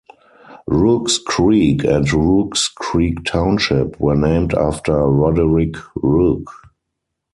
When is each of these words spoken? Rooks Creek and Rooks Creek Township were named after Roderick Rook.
Rooks 0.65 1.19
Creek 1.19 1.83
and 1.83 2.11
Rooks 2.11 2.69
Creek 2.69 3.23
Township 3.23 3.99
were 3.99 4.15
named 4.15 4.55
after 4.55 4.97
Roderick 5.07 5.75
Rook. 5.95 6.49